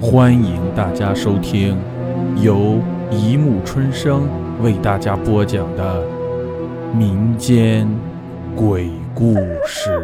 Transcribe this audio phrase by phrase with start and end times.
[0.00, 1.76] 欢迎大家收听
[2.40, 4.28] 由一木春生
[4.62, 6.06] 为大家播讲的
[6.94, 7.88] 民间
[8.54, 9.34] 鬼故
[9.66, 10.00] 事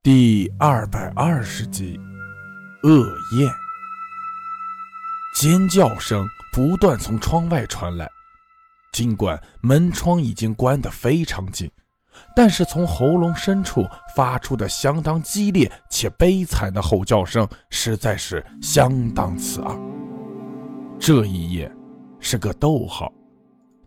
[0.00, 1.98] 第二百二十集
[2.88, 3.04] 《恶
[3.36, 3.50] 宴》。
[5.34, 8.08] 尖叫声不断从窗外传来，
[8.92, 11.68] 尽管门窗已经关得非常紧。
[12.34, 19.78] 但是从喉咙深处发出的相当激烈且悲惨的吼叫声，实在是相当刺耳。
[20.98, 21.70] 这一夜
[22.20, 23.12] 是个逗号，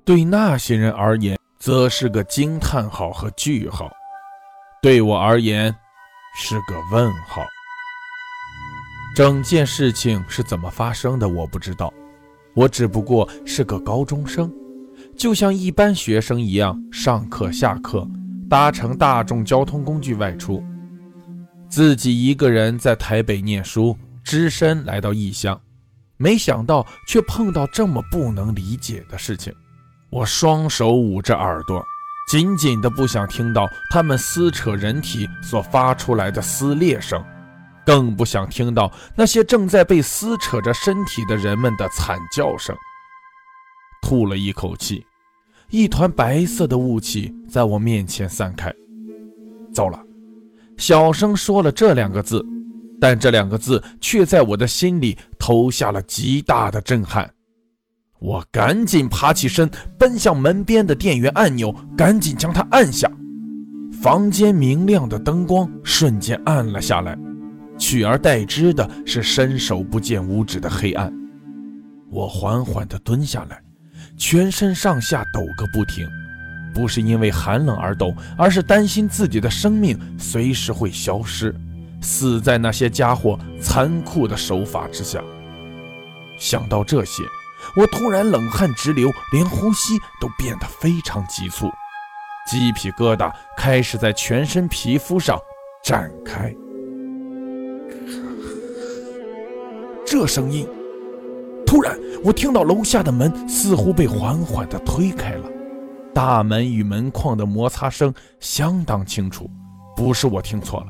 [0.06, 3.88] 对那些人而言，则是个惊叹号和句号；
[4.82, 5.76] 对我而言，
[6.36, 7.44] 是个问号。
[9.16, 11.92] 整件事情是怎么发生的，我不知道，
[12.56, 14.50] 我只不过是个高中生，
[15.18, 18.08] 就像一般学生一样上课下课。
[18.50, 20.64] 搭乘大众交通工具外出，
[21.70, 25.62] 自己一个人在台北念书，只身来到异乡，
[26.18, 29.54] 没想到却碰到这么不能理解的事情。
[30.10, 31.86] 我双手捂着耳朵，
[32.28, 37.24] 紧紧的不想听到他们撕扯人体所发出来的撕裂声，
[37.86, 42.76] 更不想听到那些正在被撕扯着身体的人们的惨叫声。
[44.02, 45.06] 吐了一口气。
[45.70, 48.74] 一团白色的雾气在我面前散开。
[49.72, 50.00] 糟了，
[50.78, 52.44] 小声说了这两个字，
[53.00, 57.30] 但这两个字却在我的心里投下了极大的震撼。
[58.18, 63.10] 我赶紧爬起身，奔向门边的电源按钮，赶紧将它按下。
[64.02, 67.18] 房间明亮的灯光瞬间暗了下来，
[67.78, 71.14] 取而代之的是伸手不见五指的黑暗。
[72.10, 73.62] 我缓缓地蹲下来。
[74.20, 76.08] 全身上下抖个不停，
[76.74, 81.56] 不是因为寒冷而抖，而是担心自己的生命随时会消失，
[82.02, 85.24] 死在那些家伙残酷的手法之下。
[86.38, 87.24] 想到这些，
[87.78, 91.70] 我突然冷汗直流，连呼吸都变得非常急促，
[92.46, 95.40] 鸡皮疙瘩开始在全身皮肤上
[95.82, 96.54] 展开。
[100.06, 100.68] 这声音。
[101.70, 105.48] 突然，我听到楼下的门似乎被缓缓地推开了，
[106.16, 109.48] 大门与门框的摩擦声相当清楚，
[109.96, 110.88] 不是我听错了。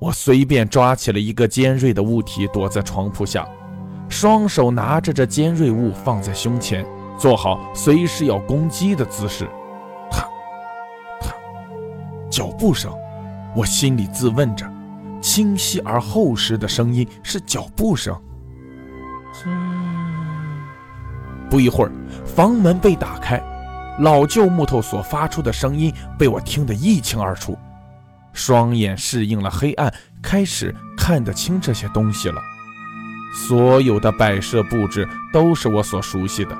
[0.00, 3.46] 我随便抓起了一个尖锐的物体，躲在床铺下，
[4.08, 6.82] 双手拿着这尖锐物放在胸前，
[7.18, 9.46] 做好随时要攻击的姿势。
[10.10, 10.26] 踏，
[11.20, 11.34] 踏，
[12.30, 12.90] 脚步声，
[13.54, 14.66] 我心里自问着，
[15.20, 18.18] 清晰而厚实的声音是脚步声。
[21.54, 21.92] 不一会儿，
[22.26, 23.40] 房门被打开，
[24.00, 27.56] 老旧木头所发出的声音被我听得一清二楚。
[28.32, 32.42] 双眼适应了黑暗，开始看得清这些东西了。
[33.46, 36.58] 所有的摆设布置都是我所熟悉的，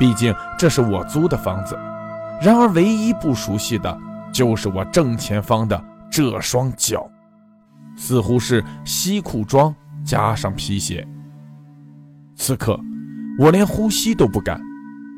[0.00, 1.78] 毕竟这是我租的房子。
[2.42, 3.96] 然而，唯一不熟悉的
[4.32, 5.80] 就是我正前方的
[6.10, 7.08] 这双脚，
[7.96, 9.72] 似乎是西裤装
[10.04, 11.06] 加上皮鞋。
[12.34, 12.76] 此刻。
[13.38, 14.60] 我连呼吸都不敢，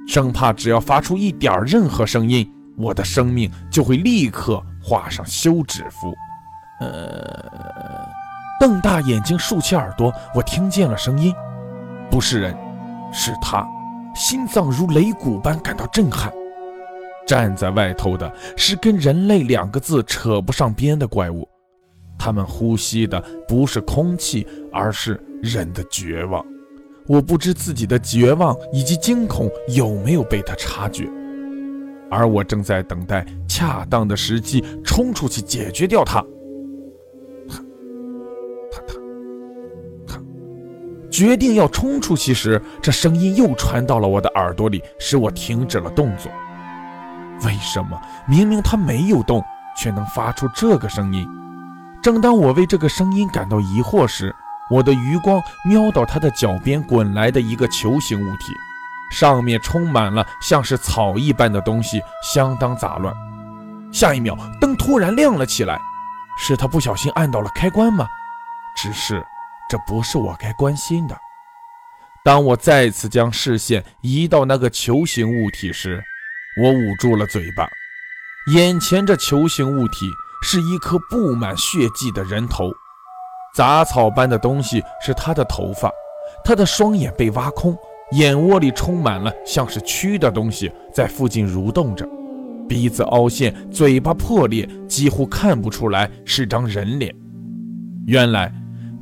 [0.09, 6.15] 生怕只要发出一点任何声音，我的生命就会立刻画上休止符。
[6.81, 8.09] 呃，
[8.59, 11.35] 瞪大眼睛，竖起耳朵，我听见了声音，
[12.11, 12.57] 不是人，
[13.13, 13.67] 是他，
[14.15, 16.33] 心脏如擂鼓般感到震撼。
[17.27, 21.47] 站在外头的是跟人类两个字扯不上边的怪物，
[22.19, 26.43] 他们呼吸的不是空气，而是人的绝望。
[27.07, 31.09] 我不知自己的绝望以及惊恐有没有被他察觉，
[32.11, 36.21] 而我正在等待恰当的时机冲出去解决掉他。
[37.49, 37.59] 他，
[38.71, 38.95] 他，他，
[40.15, 40.23] 他，
[41.11, 46.31] 决定要冲出去时，这声音又传到了我的耳朵里，使我停止了动作。
[47.45, 49.43] 为什么明明他没有动，
[49.77, 51.27] 却能发出这个声音？
[52.03, 54.35] 正当我为这个声音感到疑惑时，
[54.69, 58.53] 我的余光瞄到他的脚边滚来的一个球形物体，
[59.13, 63.15] 上面充满了像是草一般的东西，相当杂乱。
[63.93, 65.81] 下一秒，灯突然亮了起来，
[66.39, 68.09] 是他不小心按到了开关吗？
[68.77, 69.25] 只是
[69.71, 71.17] 这不是我该关心的。
[72.25, 76.03] 当我再次将视线移到那个球形物体时，
[76.61, 77.69] 我捂住了嘴巴。
[78.53, 80.11] 眼前这球形物体
[80.43, 82.71] 是一颗布满血迹的人头。
[83.57, 85.91] 杂草般的东西是他的头发，
[86.45, 87.75] 他的双眼被挖空，
[88.13, 92.07] 眼窝里充满了像是蛆的东西在附近蠕动着，
[92.69, 97.15] 鼻子凹陷，嘴巴破裂，几乎看不出来是张人脸。
[98.07, 98.53] 原来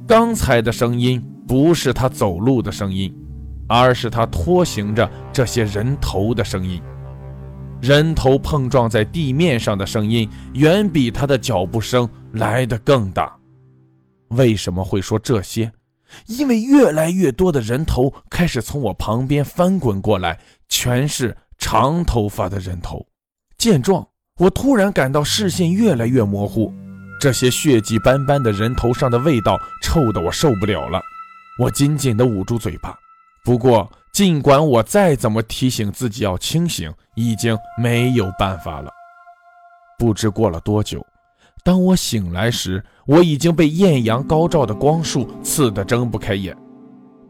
[0.07, 3.13] 刚才的声音不是他走路的声音，
[3.67, 6.81] 而是他拖行着这些人头的声音。
[7.83, 13.37] 人头碰撞在地面上的声音，远比他的脚步声来得更大。
[14.35, 15.73] 为什么会说这些？
[16.27, 20.39] 因为越来越多的人头开始从我旁边翻滚过来，
[20.69, 23.05] 全是长头发的人头。
[23.59, 24.07] 见状，
[24.39, 26.73] 我突然感到视线越来越模糊。
[27.21, 31.01] 这些血迹斑斑的人头上的味道臭得我受不了了。
[31.59, 32.97] 我紧紧地捂住嘴巴。
[33.45, 38.91] 不过，尽管我再怎么提醒自己要清醒，已经没有办法了。
[39.99, 41.05] 不知过了多久。
[41.63, 46.57] 当我醒来时，我已经被艳阳高照的光束刺得睁不开眼。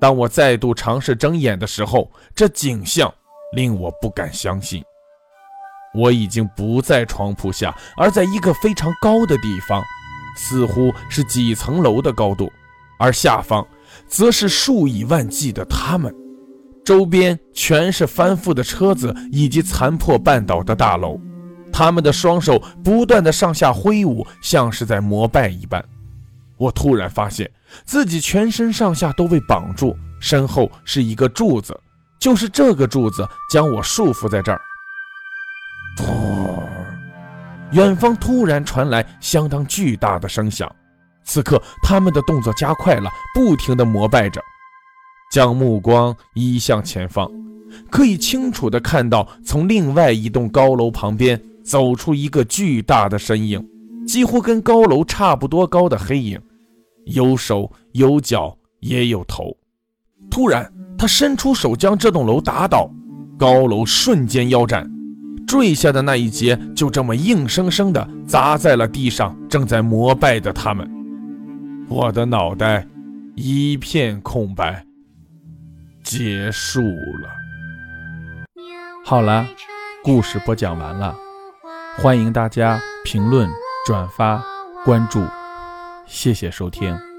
[0.00, 3.12] 当我再度尝试睁眼的时候，这景象
[3.54, 4.82] 令我不敢相信。
[5.94, 9.80] 我已经不在床铺下，而在一个非常高的地方，
[10.36, 12.50] 似乎是几层楼的高度，
[12.98, 13.64] 而下方
[14.08, 16.12] 则是数以万计的他们，
[16.84, 21.20] 周边全是翻覆的车子以及残破半倒的大楼。
[21.76, 25.84] 他们的双手不断的上下挥舞，像是在膜拜一般。
[26.56, 27.50] 我突然发现
[27.84, 31.76] 自己全身上下都被绑住，身后是一个柱子，
[32.20, 34.60] 就是这个柱子将我束缚在这儿。
[37.72, 40.72] 远方突然传来相当巨大的声响，
[41.24, 44.40] 此刻他们的动作加快了，不停的膜拜着，
[45.32, 47.28] 将目光移向前方，
[47.90, 51.40] 可以清楚的看到从另外一栋高楼旁边。
[51.64, 53.66] 走出一个巨大的身影，
[54.06, 56.38] 几乎跟高楼差不多高的黑影，
[57.06, 59.56] 有手有脚也有头。
[60.30, 62.90] 突然，他伸出手将这栋楼打倒，
[63.38, 64.90] 高楼瞬间腰斩，
[65.46, 70.90] 坠下的那一截就这么硬生生的砸在了地上正在膜拜的他们。
[71.88, 72.86] 我的脑袋
[73.36, 74.84] 一片空白，
[76.02, 77.28] 结束了。
[79.04, 79.46] 好了，
[80.02, 81.14] 故事播讲完了。
[81.96, 83.48] 欢迎大家评论、
[83.86, 84.44] 转发、
[84.84, 85.24] 关注，
[86.06, 87.13] 谢谢收听。